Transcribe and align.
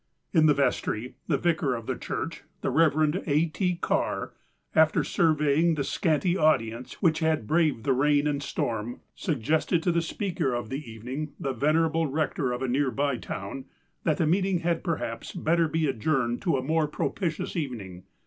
In 0.33 0.47
the 0.47 0.55
vestry, 0.55 1.13
the 1.27 1.37
vicar 1.37 1.75
of 1.75 1.85
the 1.85 1.93
church, 1.95 2.41
the 2.61 2.71
Eev. 2.71 3.21
A. 3.27 3.45
T. 3.45 3.75
Carr, 3.75 4.33
after 4.73 5.03
surveying 5.03 5.75
the 5.75 5.83
scanty 5.83 6.35
audience 6.35 6.95
which 7.03 7.19
had 7.19 7.45
braved 7.45 7.83
the 7.83 7.93
rain 7.93 8.25
and 8.25 8.41
storm, 8.41 9.01
suggested 9.13 9.83
to 9.83 9.91
the 9.91 10.01
speaker 10.01 10.55
of 10.55 10.69
the 10.69 10.81
eveniug, 10.81 11.33
the 11.39 11.53
venerable 11.53 12.07
rector 12.07 12.51
of 12.51 12.63
a 12.63 12.67
near 12.67 12.89
by 12.89 13.17
town, 13.17 13.65
that 14.03 14.17
the 14.17 14.25
meeting 14.25 14.61
had 14.61 14.83
perhaps 14.83 15.33
better 15.33 15.67
be 15.67 15.85
adjourned 15.85 16.41
to 16.41 16.57
a 16.57 16.63
more 16.63 16.87
propitious 16.87 17.55
evening. 17.55 18.01